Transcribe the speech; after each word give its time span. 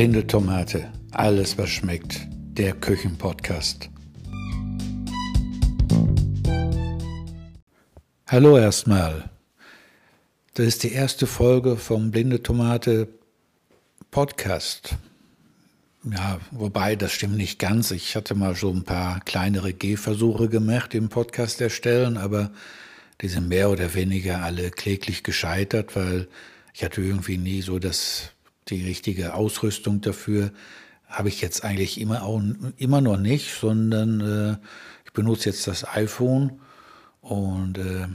Blinde 0.00 0.26
Tomate, 0.26 0.90
alles 1.10 1.58
was 1.58 1.68
schmeckt, 1.68 2.26
der 2.30 2.72
Küchenpodcast. 2.72 3.90
Hallo 8.26 8.56
erstmal. 8.56 9.28
Das 10.54 10.64
ist 10.64 10.84
die 10.84 10.92
erste 10.92 11.26
Folge 11.26 11.76
vom 11.76 12.12
Blinde 12.12 12.42
Tomate 12.42 13.08
Podcast. 14.10 14.96
Ja, 16.10 16.40
wobei 16.50 16.96
das 16.96 17.12
stimmt 17.12 17.36
nicht 17.36 17.58
ganz. 17.58 17.90
Ich 17.90 18.16
hatte 18.16 18.34
mal 18.34 18.54
so 18.54 18.70
ein 18.70 18.84
paar 18.84 19.20
kleinere 19.20 19.74
Gehversuche 19.74 20.48
gemacht 20.48 20.94
im 20.94 21.10
Podcast 21.10 21.60
erstellen, 21.60 22.16
aber 22.16 22.52
die 23.20 23.28
sind 23.28 23.48
mehr 23.50 23.68
oder 23.68 23.92
weniger 23.92 24.42
alle 24.42 24.70
kläglich 24.70 25.24
gescheitert, 25.24 25.94
weil 25.94 26.26
ich 26.72 26.84
hatte 26.84 27.02
irgendwie 27.02 27.36
nie 27.36 27.60
so 27.60 27.78
das 27.78 28.32
die 28.68 28.84
richtige 28.84 29.34
Ausrüstung 29.34 30.00
dafür 30.00 30.52
habe 31.06 31.28
ich 31.28 31.40
jetzt 31.40 31.64
eigentlich 31.64 32.00
immer, 32.00 32.22
auch, 32.22 32.40
immer 32.76 33.00
noch 33.00 33.16
nicht, 33.16 33.52
sondern 33.52 34.20
äh, 34.20 34.56
ich 35.04 35.12
benutze 35.12 35.50
jetzt 35.50 35.66
das 35.66 35.84
iPhone 35.84 36.60
und 37.20 37.78
äh, 37.78 38.06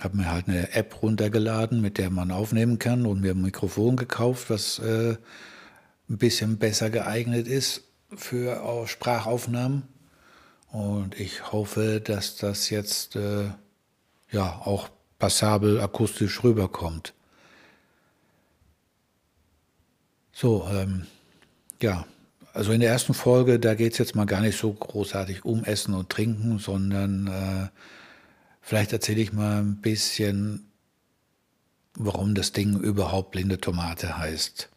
habe 0.00 0.16
mir 0.16 0.30
halt 0.30 0.48
eine 0.48 0.72
App 0.72 1.02
runtergeladen, 1.02 1.80
mit 1.80 1.98
der 1.98 2.10
man 2.10 2.30
aufnehmen 2.30 2.78
kann 2.78 3.04
und 3.04 3.20
mir 3.20 3.32
ein 3.32 3.42
Mikrofon 3.42 3.96
gekauft, 3.96 4.48
was 4.48 4.78
äh, 4.78 5.16
ein 6.08 6.18
bisschen 6.18 6.58
besser 6.58 6.90
geeignet 6.90 7.46
ist 7.48 7.82
für 8.16 8.86
Sprachaufnahmen. 8.86 9.82
Und 10.70 11.18
ich 11.18 11.52
hoffe, 11.52 12.00
dass 12.00 12.36
das 12.36 12.70
jetzt 12.70 13.16
äh, 13.16 13.50
ja 14.30 14.62
auch 14.64 14.88
passabel 15.18 15.80
akustisch 15.80 16.42
rüberkommt. 16.44 17.12
So, 20.40 20.66
ähm, 20.72 21.02
ja, 21.82 22.06
also 22.54 22.72
in 22.72 22.80
der 22.80 22.88
ersten 22.88 23.12
Folge, 23.12 23.60
da 23.60 23.74
geht 23.74 23.92
es 23.92 23.98
jetzt 23.98 24.14
mal 24.14 24.24
gar 24.24 24.40
nicht 24.40 24.56
so 24.56 24.72
großartig 24.72 25.44
um 25.44 25.64
Essen 25.64 25.92
und 25.92 26.08
Trinken, 26.08 26.58
sondern 26.58 27.26
äh, 27.26 27.68
vielleicht 28.62 28.94
erzähle 28.94 29.20
ich 29.20 29.34
mal 29.34 29.60
ein 29.60 29.82
bisschen, 29.82 30.64
warum 31.92 32.34
das 32.34 32.52
Ding 32.52 32.80
überhaupt 32.80 33.32
blinde 33.32 33.60
Tomate 33.60 34.16
heißt. 34.16 34.70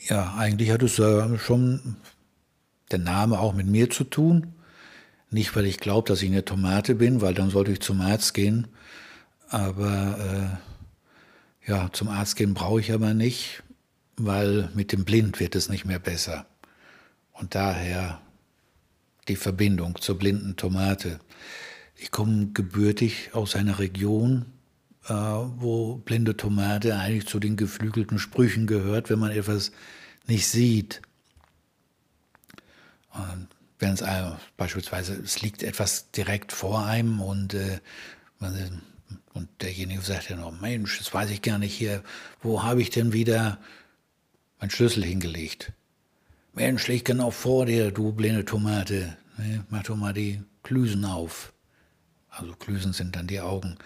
Ja, 0.00 0.34
eigentlich 0.38 0.70
hat 0.70 0.82
es 0.82 0.98
äh, 0.98 1.36
schon 1.36 1.96
der 2.90 3.00
Name 3.00 3.38
auch 3.38 3.52
mit 3.52 3.66
mir 3.66 3.90
zu 3.90 4.04
tun. 4.04 4.54
Nicht, 5.30 5.54
weil 5.54 5.66
ich 5.66 5.76
glaube, 5.76 6.08
dass 6.08 6.22
ich 6.22 6.30
eine 6.30 6.46
Tomate 6.46 6.94
bin, 6.94 7.20
weil 7.20 7.34
dann 7.34 7.50
sollte 7.50 7.72
ich 7.72 7.80
zum 7.80 8.00
Arzt 8.00 8.32
gehen. 8.32 8.68
Aber 9.50 10.56
äh, 10.58 10.71
ja, 11.66 11.90
zum 11.92 12.08
Arzt 12.08 12.36
gehen 12.36 12.54
brauche 12.54 12.80
ich 12.80 12.92
aber 12.92 13.14
nicht, 13.14 13.62
weil 14.16 14.70
mit 14.74 14.92
dem 14.92 15.04
Blind 15.04 15.40
wird 15.40 15.54
es 15.54 15.68
nicht 15.68 15.84
mehr 15.84 15.98
besser. 15.98 16.46
Und 17.32 17.54
daher 17.54 18.20
die 19.28 19.36
Verbindung 19.36 20.00
zur 20.00 20.18
blinden 20.18 20.56
Tomate. 20.56 21.20
Ich 21.96 22.10
komme 22.10 22.48
gebürtig 22.52 23.30
aus 23.32 23.54
einer 23.54 23.78
Region, 23.78 24.46
äh, 25.06 25.12
wo 25.12 25.96
blinde 25.96 26.36
Tomate 26.36 26.96
eigentlich 26.96 27.26
zu 27.26 27.38
den 27.38 27.56
geflügelten 27.56 28.18
Sprüchen 28.18 28.66
gehört, 28.66 29.10
wenn 29.10 29.18
man 29.18 29.30
etwas 29.30 29.72
nicht 30.26 30.46
sieht. 30.48 31.02
wenn 33.78 33.92
es 33.94 34.00
äh, 34.00 34.32
beispielsweise, 34.56 35.14
es 35.14 35.42
liegt 35.42 35.62
etwas 35.62 36.10
direkt 36.12 36.52
vor 36.52 36.84
einem 36.86 37.20
und 37.20 37.54
äh, 37.54 37.80
man 38.38 38.82
und 39.32 39.48
derjenige 39.60 40.02
sagt 40.02 40.30
ja 40.30 40.36
noch, 40.36 40.60
Mensch, 40.60 40.98
das 40.98 41.12
weiß 41.12 41.30
ich 41.30 41.42
gar 41.42 41.58
nicht 41.58 41.74
hier, 41.74 42.02
wo 42.40 42.62
habe 42.62 42.82
ich 42.82 42.90
denn 42.90 43.12
wieder 43.12 43.58
meinen 44.60 44.70
Schlüssel 44.70 45.04
hingelegt? 45.04 45.72
Mensch, 46.54 46.86
liegt 46.88 47.06
genau 47.06 47.30
vor 47.30 47.66
dir, 47.66 47.90
du 47.90 48.12
blinde 48.12 48.44
Tomate. 48.44 49.16
Ne, 49.38 49.64
mach 49.70 49.82
doch 49.84 49.96
mal 49.96 50.12
die 50.12 50.42
Klüsen 50.62 51.04
auf. 51.04 51.52
Also 52.28 52.54
Klüsen 52.54 52.92
sind 52.92 53.16
dann 53.16 53.26
die 53.26 53.40
Augen. 53.40 53.76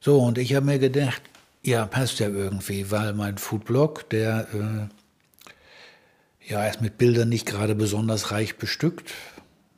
So, 0.00 0.20
und 0.20 0.38
ich 0.38 0.54
habe 0.54 0.66
mir 0.66 0.78
gedacht, 0.78 1.22
ja, 1.62 1.86
passt 1.86 2.18
ja 2.18 2.28
irgendwie, 2.28 2.90
weil 2.90 3.14
mein 3.14 3.38
Foodblog, 3.38 4.10
der 4.10 4.48
äh, 4.52 6.50
ja 6.50 6.66
ist 6.66 6.80
mit 6.80 6.98
Bildern 6.98 7.28
nicht 7.28 7.46
gerade 7.46 7.74
besonders 7.74 8.32
reich 8.32 8.56
bestückt, 8.56 9.12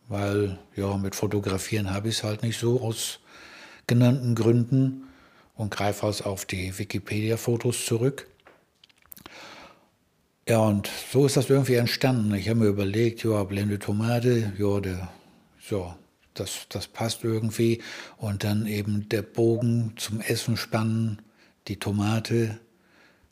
weil 0.09 0.59
ja, 0.77 0.97
mit 0.97 1.15
Fotografieren 1.15 1.93
habe 1.93 2.09
ich 2.09 2.19
es 2.19 2.25
halt 2.25 2.43
nicht 2.43 2.59
so 2.59 2.81
aus 2.81 3.21
genannten 3.87 4.35
Gründen 4.35 5.05
und 5.55 5.71
greife 5.71 6.07
also 6.07 6.25
auf 6.25 6.45
die 6.45 6.79
Wikipedia-Fotos 6.79 7.87
zurück. 7.87 8.27
Ja, 10.49 10.59
und 10.59 10.91
so 11.11 11.25
ist 11.25 11.37
das 11.37 11.49
irgendwie 11.49 11.77
entstanden. 11.77 12.35
Ich 12.35 12.49
habe 12.49 12.61
mir 12.61 12.67
überlegt, 12.67 13.25
ja, 13.25 13.43
blinde 13.45 13.79
Tomate, 13.79 14.53
ja, 14.59 14.81
der, 14.81 15.09
so, 15.59 15.95
das, 16.35 16.67
das 16.69 16.87
passt 16.87 17.25
irgendwie. 17.25 17.83
Und 18.19 18.45
dann 18.45 18.67
eben 18.67 19.09
der 19.09 19.23
Bogen 19.23 19.95
zum 19.97 20.21
Essen 20.21 20.57
spannen, 20.59 21.23
die 21.67 21.79
Tomate, 21.79 22.59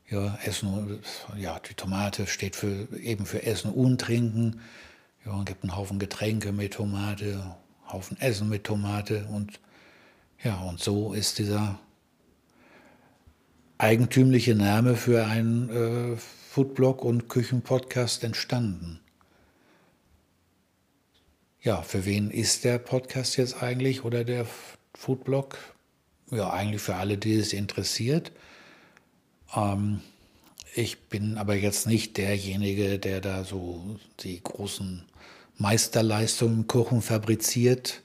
ja, 0.08 0.38
Essen, 0.44 1.00
ja, 1.36 1.58
die 1.58 1.74
Tomate 1.74 2.26
steht 2.26 2.56
für, 2.56 2.88
eben 2.98 3.26
für 3.26 3.42
Essen 3.42 3.72
und 3.72 4.00
Trinken. 4.00 4.60
Ja, 5.26 5.38
es 5.38 5.44
gibt 5.44 5.64
einen 5.64 5.76
Haufen 5.76 5.98
Getränke 5.98 6.52
mit 6.52 6.74
Tomate, 6.74 7.56
Haufen 7.88 8.18
Essen 8.20 8.48
mit 8.48 8.64
Tomate 8.64 9.26
und 9.30 9.60
ja, 10.44 10.60
und 10.62 10.80
so 10.80 11.12
ist 11.12 11.38
dieser 11.38 11.78
eigentümliche 13.78 14.54
Name 14.54 14.96
für 14.96 15.26
einen 15.26 16.14
äh, 16.14 16.16
Foodblog 16.16 17.04
und 17.04 17.28
Küchenpodcast 17.28 18.24
entstanden. 18.24 19.00
Ja, 21.60 21.82
für 21.82 22.04
wen 22.04 22.30
ist 22.30 22.64
der 22.64 22.78
Podcast 22.78 23.36
jetzt 23.36 23.62
eigentlich 23.62 24.04
oder 24.04 24.24
der 24.24 24.46
Foodblog? 24.94 25.58
Ja, 26.30 26.50
eigentlich 26.50 26.82
für 26.82 26.96
alle, 26.96 27.18
die 27.18 27.34
es 27.34 27.52
interessiert. 27.52 28.32
Ähm, 29.54 30.00
ich 30.74 31.08
bin 31.08 31.38
aber 31.38 31.54
jetzt 31.54 31.86
nicht 31.86 32.16
derjenige, 32.16 32.98
der 32.98 33.20
da 33.20 33.44
so 33.44 33.98
die 34.20 34.42
großen 34.42 35.04
Meisterleistungen 35.56 36.60
im 36.60 36.66
Kochen 36.66 37.02
fabriziert. 37.02 38.01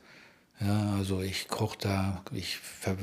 Ja, 0.60 0.96
also 0.98 1.22
ich 1.22 1.48
koche 1.48 1.78
da 1.80 2.24
ich 2.32 2.60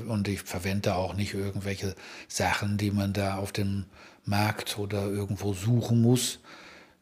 und 0.09 0.27
ich 0.27 0.43
verwende 0.43 0.97
auch 0.97 1.15
nicht 1.15 1.35
irgendwelche 1.35 1.95
Sachen, 2.27 2.79
die 2.79 2.91
man 2.91 3.13
da 3.13 3.37
auf 3.37 3.53
dem 3.53 3.85
Markt 4.25 4.79
oder 4.79 5.07
irgendwo 5.07 5.55
suchen 5.55 6.03
muss, 6.03 6.41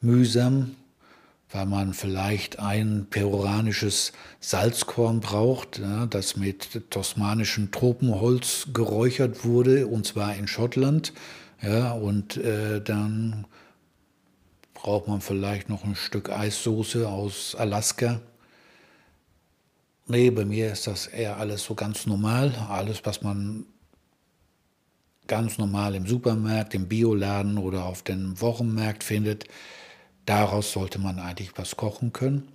mühsam, 0.03 0.77
weil 1.51 1.65
man 1.65 1.95
vielleicht 1.95 2.59
ein 2.59 3.07
peruanisches 3.09 4.13
Salzkorn 4.41 5.21
braucht, 5.21 5.79
ja, 5.79 6.05
das 6.07 6.37
mit 6.37 6.91
tosmanischem 6.91 7.71
Tropenholz 7.71 8.69
geräuchert 8.75 9.45
wurde, 9.45 9.87
und 9.87 10.07
zwar 10.07 10.35
in 10.35 10.49
Schottland. 10.49 11.15
Ja, 11.63 11.93
und 11.93 12.37
äh, 12.37 12.83
dann 12.83 13.47
braucht 14.75 15.09
man 15.09 15.21
vielleicht 15.21 15.69
noch 15.71 15.85
ein 15.85 15.95
Stück 15.95 16.29
Eissoße 16.29 17.09
aus 17.09 17.55
Alaska 17.55 18.21
Nee, 20.13 20.29
bei 20.29 20.45
mir 20.45 20.71
ist 20.71 20.87
das 20.89 21.07
eher 21.07 21.39
alles 21.39 21.65
so 21.65 21.75
ganz 21.75 22.05
normal. 22.05 22.55
Alles, 22.69 23.01
was 23.07 23.23
man 23.23 23.65
ganz 25.27 25.57
normal 25.57 25.95
im 25.95 26.07
Supermarkt, 26.07 26.75
im 26.75 26.87
Bioladen 26.87 27.57
oder 27.57 27.87
auf 27.87 28.03
dem 28.03 28.39
Wochenmarkt 28.39 29.05
findet, 29.05 29.47
daraus 30.27 30.71
sollte 30.71 30.99
man 30.99 31.19
eigentlich 31.19 31.57
was 31.57 31.79
kochen 31.79 32.13
können. 32.13 32.47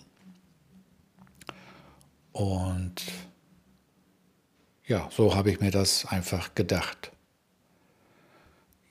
Und 2.31 3.01
ja, 4.85 5.09
so 5.11 5.33
habe 5.33 5.49
ich 5.49 5.59
mir 5.59 5.71
das 5.71 6.05
einfach 6.05 6.53
gedacht. 6.53 7.11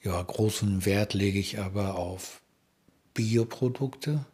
Ja, 0.02 0.20
großen 0.20 0.84
Wert 0.84 1.14
lege 1.14 1.38
ich 1.38 1.60
aber 1.60 1.94
auf 1.94 2.40
Bioprodukte 3.14 4.24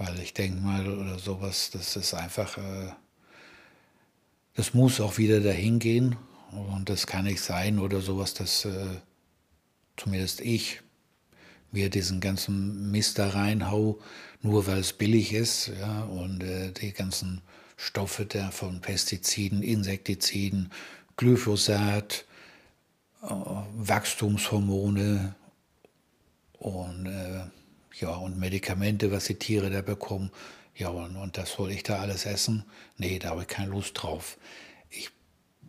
weil 0.00 0.18
ich 0.20 0.32
denke 0.32 0.62
mal, 0.62 0.88
oder 0.88 1.18
sowas, 1.18 1.70
das 1.72 1.94
ist 1.94 2.14
einfach, 2.14 2.56
äh, 2.56 2.92
das 4.54 4.72
muss 4.72 4.98
auch 4.98 5.18
wieder 5.18 5.40
dahin 5.40 5.78
gehen. 5.78 6.16
Und 6.52 6.88
das 6.88 7.06
kann 7.06 7.26
nicht 7.26 7.42
sein 7.42 7.78
oder 7.78 8.00
sowas, 8.00 8.32
dass 8.32 8.64
äh, 8.64 8.96
zumindest 9.98 10.40
ich 10.40 10.80
mir 11.70 11.90
diesen 11.90 12.20
ganzen 12.20 12.90
Mist 12.90 13.18
da 13.18 13.28
reinhau, 13.28 14.00
nur 14.40 14.66
weil 14.66 14.78
es 14.78 14.94
billig 14.94 15.34
ist. 15.34 15.70
Ja, 15.78 16.04
und 16.04 16.42
äh, 16.42 16.72
die 16.72 16.92
ganzen 16.92 17.42
Stoffe 17.76 18.24
da 18.24 18.50
von 18.50 18.80
Pestiziden, 18.80 19.62
Insektiziden, 19.62 20.72
Glyphosat, 21.18 22.24
äh, 23.22 23.26
Wachstumshormone 23.28 25.34
und 26.58 27.06
äh, 27.06 27.42
ja, 27.98 28.10
und 28.10 28.38
Medikamente, 28.38 29.10
was 29.12 29.24
die 29.24 29.34
Tiere 29.34 29.70
da 29.70 29.82
bekommen. 29.82 30.30
Ja, 30.74 30.88
und, 30.88 31.16
und 31.16 31.36
das 31.36 31.52
soll 31.52 31.70
ich 31.72 31.82
da 31.82 32.00
alles 32.00 32.26
essen? 32.26 32.64
Nee, 32.96 33.18
da 33.18 33.30
habe 33.30 33.42
ich 33.42 33.48
keine 33.48 33.70
Lust 33.70 33.92
drauf. 33.94 34.38
Ich 34.88 35.10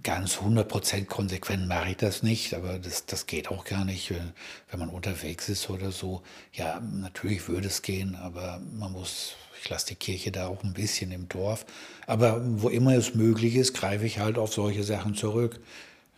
ganz 0.04 0.38
100% 0.38 1.06
konsequent 1.06 1.68
mache 1.68 1.92
ich 1.92 1.98
das 1.98 2.24
nicht, 2.24 2.54
aber 2.54 2.80
das, 2.80 3.06
das 3.06 3.28
geht 3.28 3.50
auch 3.50 3.66
gar 3.66 3.86
nicht, 3.86 4.10
wenn, 4.10 4.34
wenn 4.70 4.80
man 4.80 4.90
unterwegs 4.90 5.50
ist 5.50 5.70
oder 5.70 5.92
so. 5.92 6.24
Ja, 6.54 6.80
natürlich 6.80 7.48
würde 7.48 7.68
es 7.68 7.82
gehen, 7.82 8.16
aber 8.16 8.62
man 8.74 8.92
muss, 8.92 9.36
ich 9.62 9.70
lasse 9.70 9.88
die 9.88 9.96
Kirche 9.96 10.32
da 10.32 10.48
auch 10.48 10.64
ein 10.64 10.74
bisschen 10.74 11.12
im 11.12 11.28
Dorf. 11.30 11.66
Aber 12.08 12.42
wo 12.62 12.70
immer 12.70 12.96
es 12.96 13.16
möglich 13.16 13.56
ist, 13.56 13.74
greife 13.74 14.06
ich 14.06 14.20
halt 14.20 14.38
auf 14.38 14.54
solche 14.54 14.84
Sachen 14.84 15.16
zurück. 15.16 15.60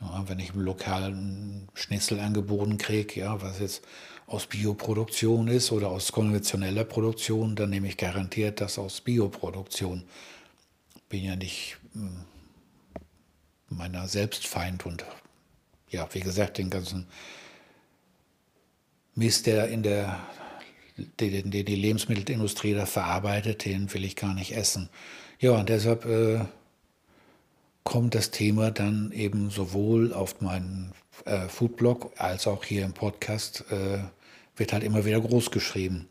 Ja, 0.01 0.23
wenn 0.27 0.39
ich 0.39 0.53
im 0.53 0.61
lokalen 0.61 1.67
Schnitzel 1.73 2.19
angeboten 2.19 2.77
kriege, 2.77 3.19
ja, 3.19 3.41
was 3.41 3.59
jetzt 3.59 3.83
aus 4.33 4.47
Bioproduktion 4.47 5.47
ist 5.47 5.71
oder 5.71 5.89
aus 5.89 6.11
konventioneller 6.11 6.83
Produktion, 6.83 7.55
dann 7.55 7.69
nehme 7.69 7.87
ich 7.87 7.97
garantiert 7.97 8.61
das 8.61 8.79
aus 8.79 9.01
Bioproduktion. 9.01 10.03
Bin 11.07 11.23
ja 11.23 11.35
nicht 11.35 11.77
hm, 11.93 12.25
meiner 13.69 14.07
Selbstfeind 14.07 14.85
und 14.85 15.05
ja, 15.89 16.07
wie 16.13 16.21
gesagt, 16.21 16.57
den 16.57 16.71
ganzen 16.71 17.05
Mist, 19.13 19.45
der 19.45 19.67
in 19.67 19.83
der 19.83 20.19
die, 21.19 21.43
die, 21.43 21.63
die 21.63 21.75
Lebensmittelindustrie 21.75 22.73
da 22.73 22.85
verarbeitet, 22.85 23.65
den 23.65 23.93
will 23.93 24.03
ich 24.03 24.15
gar 24.15 24.33
nicht 24.33 24.55
essen. 24.55 24.89
Ja, 25.39 25.51
und 25.51 25.69
deshalb 25.69 26.05
äh, 26.05 26.45
kommt 27.83 28.15
das 28.15 28.31
Thema 28.31 28.71
dann 28.71 29.11
eben 29.11 29.49
sowohl 29.49 30.13
auf 30.13 30.41
meinen 30.41 30.93
äh, 31.25 31.47
Foodblog 31.47 32.11
als 32.17 32.47
auch 32.47 32.63
hier 32.63 32.85
im 32.85 32.93
Podcast, 32.93 33.65
äh, 33.71 33.99
wird 34.55 34.73
halt 34.73 34.83
immer 34.83 35.05
wieder 35.05 35.19
groß 35.19 35.51
geschrieben. 35.51 36.07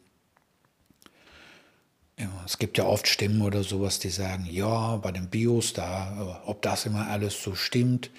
Ja, 2.19 2.31
es 2.45 2.59
gibt 2.59 2.79
ja 2.79 2.85
oft 2.85 3.09
Stimmen 3.09 3.43
oder 3.43 3.63
sowas, 3.65 3.99
die 3.99 4.11
sagen, 4.11 4.47
ja, 4.49 4.97
bei 4.97 5.13
den 5.13 5.29
Bios 5.29 5.73
da, 5.73 6.43
ob 6.47 6.63
das 6.63 6.87
immer 6.87 7.09
alles 7.09 7.43
so 7.43 7.55
stimmt. 7.55 8.11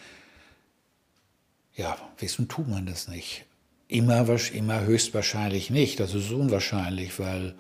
Ja, 1.76 1.98
wissen 2.18 2.48
tut 2.48 2.68
man 2.68 2.86
das 2.86 3.08
nicht. 3.08 3.46
Immer, 3.88 4.28
immer 4.54 4.82
höchstwahrscheinlich 4.82 5.70
nicht. 5.70 6.00
Das 6.00 6.14
ist 6.14 6.32
unwahrscheinlich, 6.32 7.20
weil 7.20 7.56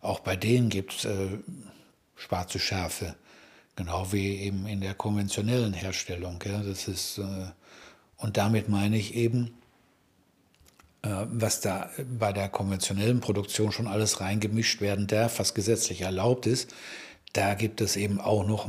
auch 0.00 0.20
bei 0.20 0.36
denen 0.36 0.68
gibt 0.68 0.92
es 0.92 1.04
äh, 1.04 1.38
schwarze 2.16 2.58
Schafe. 2.58 3.14
Genau 3.76 4.12
wie 4.12 4.36
eben 4.36 4.66
in 4.66 4.80
der 4.80 4.94
konventionellen 4.94 5.72
Herstellung. 5.72 6.42
Ja, 6.44 6.62
das 6.62 6.88
ist, 6.88 7.18
äh, 7.18 7.46
und 8.16 8.36
damit 8.36 8.68
meine 8.68 8.96
ich 8.98 9.14
eben, 9.14 9.57
was 11.02 11.60
da 11.60 11.90
bei 12.18 12.32
der 12.32 12.48
konventionellen 12.48 13.20
Produktion 13.20 13.72
schon 13.72 13.86
alles 13.86 14.20
reingemischt 14.20 14.80
werden 14.80 15.06
darf, 15.06 15.38
was 15.38 15.54
gesetzlich 15.54 16.00
erlaubt 16.00 16.46
ist, 16.46 16.74
da 17.34 17.54
gibt 17.54 17.80
es 17.80 17.96
eben 17.96 18.20
auch 18.20 18.46
noch 18.46 18.68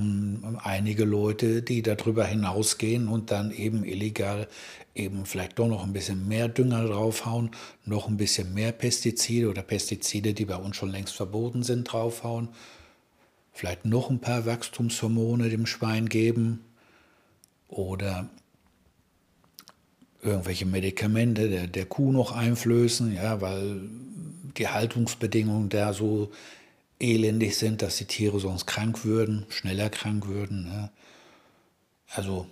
einige 0.64 1.06
Leute, 1.06 1.62
die 1.62 1.82
darüber 1.82 2.26
hinausgehen 2.26 3.08
und 3.08 3.32
dann 3.32 3.52
eben 3.52 3.84
illegal 3.84 4.48
eben 4.94 5.26
vielleicht 5.26 5.58
doch 5.58 5.68
noch 5.68 5.84
ein 5.84 5.94
bisschen 5.94 6.28
mehr 6.28 6.50
Dünger 6.50 6.86
draufhauen, 6.86 7.52
noch 7.86 8.08
ein 8.08 8.18
bisschen 8.18 8.54
mehr 8.54 8.74
Pestizide 8.74 9.50
oder 9.50 9.62
Pestizide, 9.62 10.34
die 10.34 10.46
bei 10.46 10.58
uns 10.58 10.76
schon 10.76 10.90
längst 10.90 11.16
verboten 11.16 11.64
sind, 11.64 11.86
draufhauen 11.86 12.50
vielleicht 13.60 13.84
noch 13.84 14.10
ein 14.10 14.20
paar 14.20 14.46
Wachstumshormone 14.46 15.50
dem 15.50 15.66
Schwein 15.66 16.08
geben 16.08 16.64
oder 17.68 18.30
irgendwelche 20.22 20.66
Medikamente 20.66 21.50
der, 21.50 21.68
der 21.68 21.86
Kuh 21.86 22.12
noch 22.12 22.32
einflößen, 22.32 23.14
ja, 23.14 23.42
weil 23.42 23.82
die 24.58 24.68
Haltungsbedingungen 24.68 25.70
da 25.70 25.94
so 25.94 26.32
elendig 27.00 27.58
sind, 27.58 27.82
dass 27.82 27.98
die 27.98 28.06
Tiere 28.06 28.40
sonst 28.40 28.66
krank 28.66 29.06
würden, 29.06 29.46
schneller 29.50 29.90
krank 29.90 30.28
würden. 30.28 30.68
Ja. 30.68 30.92
Also 32.08 32.48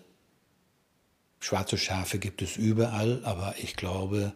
schwarze 1.39 1.77
Schafe 1.77 2.19
gibt 2.19 2.41
es 2.41 2.55
überall, 2.55 3.21
aber 3.25 3.55
ich 3.57 3.75
glaube, 3.75 4.33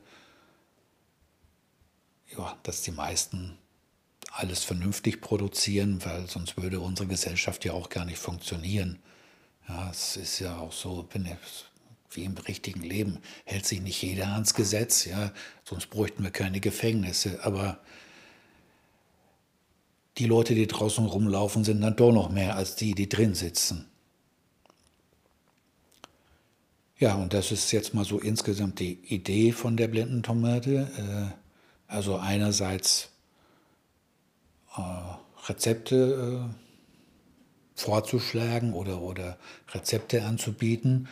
ja, 2.37 2.57
dass 2.63 2.81
die 2.81 2.91
meisten 2.91 3.57
alles 4.31 4.63
vernünftig 4.63 5.21
produzieren, 5.21 6.03
weil 6.05 6.27
sonst 6.27 6.57
würde 6.57 6.79
unsere 6.79 7.07
Gesellschaft 7.07 7.65
ja 7.65 7.73
auch 7.73 7.89
gar 7.89 8.05
nicht 8.05 8.19
funktionieren. 8.19 8.99
Ja, 9.67 9.89
es 9.91 10.17
ist 10.17 10.39
ja 10.39 10.57
auch 10.57 10.71
so, 10.71 11.03
wie 12.11 12.23
im 12.23 12.37
richtigen 12.37 12.81
Leben, 12.81 13.19
hält 13.45 13.65
sich 13.65 13.81
nicht 13.81 14.01
jeder 14.01 14.27
ans 14.33 14.53
Gesetz, 14.53 15.05
ja, 15.05 15.31
sonst 15.63 15.89
bräuchten 15.89 16.23
wir 16.23 16.31
keine 16.31 16.59
Gefängnisse. 16.59 17.43
Aber 17.43 17.79
die 20.17 20.25
Leute, 20.25 20.55
die 20.55 20.67
draußen 20.67 21.05
rumlaufen, 21.05 21.63
sind 21.63 21.81
dann 21.81 21.95
doch 21.95 22.11
noch 22.11 22.29
mehr 22.29 22.55
als 22.55 22.75
die, 22.75 22.93
die 22.93 23.09
drin 23.09 23.33
sitzen. 23.33 23.87
Ja, 26.97 27.15
und 27.15 27.33
das 27.33 27.51
ist 27.51 27.71
jetzt 27.71 27.95
mal 27.95 28.05
so 28.05 28.19
insgesamt 28.19 28.79
die 28.79 28.99
Idee 29.07 29.53
von 29.53 29.75
der 29.75 29.87
Blindentomate. 29.87 31.31
Äh, 31.31 31.41
also 31.91 32.17
einerseits 32.17 33.09
äh, 34.77 34.81
Rezepte 35.47 36.47
äh, 36.47 36.53
vorzuschlagen 37.73 38.73
oder, 38.73 39.01
oder 39.01 39.37
Rezepte 39.73 40.23
anzubieten, 40.23 41.07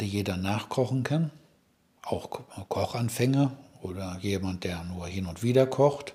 die 0.00 0.06
jeder 0.06 0.36
nachkochen 0.36 1.02
kann. 1.02 1.30
Auch 2.02 2.40
Kochanfänger 2.68 3.56
oder 3.82 4.18
jemand, 4.20 4.64
der 4.64 4.84
nur 4.84 5.06
hin 5.06 5.26
und 5.26 5.42
wieder 5.42 5.66
kocht. 5.66 6.14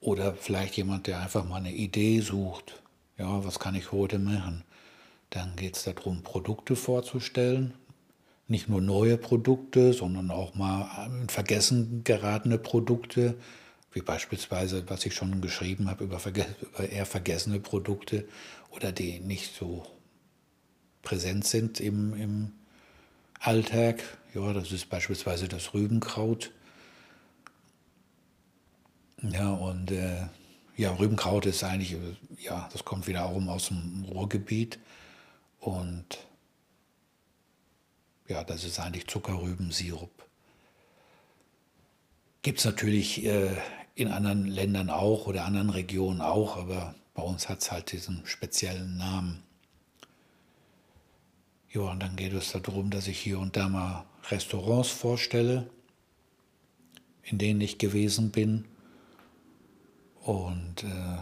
Oder 0.00 0.34
vielleicht 0.34 0.76
jemand, 0.76 1.06
der 1.06 1.20
einfach 1.20 1.44
mal 1.44 1.56
eine 1.56 1.72
Idee 1.72 2.20
sucht. 2.20 2.82
Ja, 3.18 3.44
was 3.44 3.58
kann 3.58 3.74
ich 3.74 3.92
heute 3.92 4.18
machen? 4.18 4.62
Dann 5.30 5.56
geht 5.56 5.76
es 5.76 5.84
darum, 5.84 6.22
Produkte 6.22 6.76
vorzustellen. 6.76 7.74
Nicht 8.48 8.68
nur 8.68 8.80
neue 8.80 9.16
Produkte, 9.16 9.92
sondern 9.92 10.30
auch 10.30 10.54
mal 10.54 11.08
in 11.20 11.28
Vergessen 11.28 12.02
geratene 12.04 12.58
Produkte, 12.58 13.34
wie 13.92 14.02
beispielsweise, 14.02 14.88
was 14.88 15.04
ich 15.06 15.14
schon 15.14 15.40
geschrieben 15.40 15.90
habe, 15.90 16.04
über, 16.04 16.20
über 16.24 16.88
eher 16.88 17.06
vergessene 17.06 17.58
Produkte 17.58 18.28
oder 18.70 18.92
die 18.92 19.18
nicht 19.18 19.54
so 19.54 19.84
präsent 21.06 21.46
sind 21.46 21.78
im, 21.78 22.14
im 22.14 22.52
Alltag. 23.38 24.02
Ja, 24.34 24.52
das 24.52 24.72
ist 24.72 24.90
beispielsweise 24.90 25.46
das 25.46 25.72
Rübenkraut. 25.72 26.50
Ja, 29.22 29.52
und 29.52 29.92
äh, 29.92 30.26
ja, 30.76 30.90
Rübenkraut 30.90 31.46
ist 31.46 31.62
eigentlich, 31.62 31.96
ja, 32.38 32.68
das 32.72 32.84
kommt 32.84 33.06
wiederum 33.06 33.48
aus 33.48 33.68
dem 33.68 34.04
Ruhrgebiet. 34.04 34.80
Und 35.60 36.18
ja, 38.26 38.42
das 38.42 38.64
ist 38.64 38.80
eigentlich 38.80 39.06
Zuckerrübensirup. 39.06 40.10
Gibt 42.42 42.58
es 42.58 42.64
natürlich 42.64 43.24
äh, 43.24 43.56
in 43.94 44.08
anderen 44.08 44.44
Ländern 44.44 44.90
auch 44.90 45.28
oder 45.28 45.44
anderen 45.44 45.70
Regionen 45.70 46.20
auch, 46.20 46.56
aber 46.56 46.96
bei 47.14 47.22
uns 47.22 47.48
hat 47.48 47.60
es 47.60 47.70
halt 47.70 47.92
diesen 47.92 48.26
speziellen 48.26 48.96
Namen. 48.96 49.44
Ja, 51.76 51.82
und 51.82 52.02
dann 52.02 52.16
geht 52.16 52.32
es 52.32 52.52
darum, 52.52 52.88
dass 52.88 53.06
ich 53.06 53.18
hier 53.18 53.38
und 53.38 53.54
da 53.54 53.68
mal 53.68 54.06
Restaurants 54.30 54.88
vorstelle, 54.88 55.68
in 57.22 57.36
denen 57.36 57.60
ich 57.60 57.76
gewesen 57.76 58.30
bin. 58.30 58.64
Und 60.22 60.84
äh, 60.84 61.18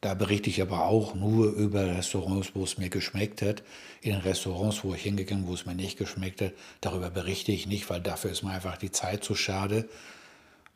da 0.00 0.14
berichte 0.14 0.48
ich 0.48 0.62
aber 0.62 0.86
auch 0.86 1.14
nur 1.14 1.52
über 1.52 1.84
Restaurants, 1.94 2.52
wo 2.54 2.64
es 2.64 2.78
mir 2.78 2.88
geschmeckt 2.88 3.42
hat. 3.42 3.62
In 4.00 4.12
den 4.12 4.22
Restaurants, 4.22 4.82
wo 4.82 4.94
ich 4.94 5.02
hingegangen, 5.02 5.46
wo 5.46 5.52
es 5.52 5.66
mir 5.66 5.74
nicht 5.74 5.98
geschmeckt 5.98 6.40
hat, 6.40 6.52
darüber 6.80 7.10
berichte 7.10 7.52
ich 7.52 7.66
nicht, 7.66 7.90
weil 7.90 8.00
dafür 8.00 8.30
ist 8.30 8.44
mir 8.44 8.52
einfach 8.52 8.78
die 8.78 8.92
Zeit 8.92 9.24
zu 9.24 9.34
schade. 9.34 9.86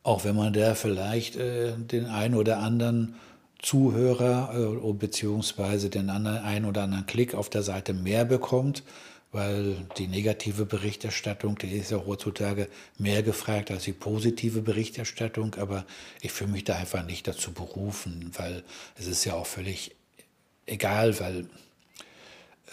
Auch 0.02 0.25
wenn 0.25 0.37
man 0.37 0.52
da 0.52 0.75
vielleicht 0.75 1.37
äh, 1.37 1.72
den 1.75 2.04
einen 2.04 2.34
oder 2.34 2.58
anderen 2.58 3.14
Zuhörer 3.60 4.80
äh, 4.84 4.92
beziehungsweise 4.92 5.90
den 5.90 6.10
anderen, 6.10 6.38
einen 6.38 6.64
oder 6.64 6.82
anderen 6.82 7.06
Klick 7.06 7.34
auf 7.34 7.50
der 7.50 7.62
Seite 7.62 7.92
mehr 7.92 8.24
bekommt, 8.24 8.82
weil 9.32 9.76
die 9.98 10.06
negative 10.06 10.64
Berichterstattung, 10.64 11.58
die 11.58 11.76
ist 11.76 11.90
ja 11.90 12.02
heutzutage 12.06 12.68
mehr 12.98 13.22
gefragt 13.22 13.70
als 13.70 13.84
die 13.84 13.92
positive 13.92 14.62
Berichterstattung, 14.62 15.56
aber 15.56 15.84
ich 16.20 16.32
fühle 16.32 16.52
mich 16.52 16.64
da 16.64 16.76
einfach 16.76 17.04
nicht 17.04 17.26
dazu 17.26 17.52
berufen, 17.52 18.30
weil 18.36 18.62
es 18.96 19.06
ist 19.06 19.24
ja 19.24 19.34
auch 19.34 19.46
völlig 19.46 19.94
egal, 20.66 21.18
weil 21.20 21.46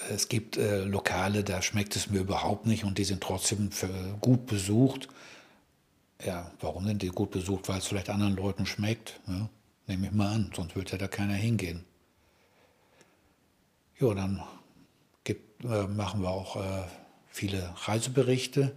es 0.09 0.29
gibt 0.29 0.57
äh, 0.57 0.83
Lokale, 0.83 1.43
da 1.43 1.61
schmeckt 1.61 1.95
es 1.95 2.09
mir 2.09 2.19
überhaupt 2.19 2.65
nicht 2.65 2.83
und 2.83 2.97
die 2.97 3.05
sind 3.05 3.21
trotzdem 3.21 3.69
gut 4.21 4.45
besucht 4.45 5.09
ja, 6.23 6.51
warum 6.61 6.85
sind 6.85 7.01
die 7.01 7.09
gut 7.09 7.31
besucht? 7.31 7.67
Weil 7.67 7.79
es 7.79 7.87
vielleicht 7.87 8.09
anderen 8.09 8.35
Leuten 8.35 8.65
schmeckt. 8.65 9.19
Ja? 9.27 9.49
Nehme 9.87 10.07
ich 10.07 10.11
mal 10.13 10.33
an, 10.33 10.51
sonst 10.55 10.75
würde 10.75 10.91
ja 10.91 10.97
da 10.97 11.07
keiner 11.07 11.35
hingehen. 11.35 11.85
Ja, 13.99 14.13
dann 14.13 14.43
gibt, 15.23 15.63
äh, 15.63 15.87
machen 15.87 16.21
wir 16.21 16.29
auch 16.29 16.55
äh, 16.55 16.83
viele 17.27 17.73
Reiseberichte. 17.85 18.75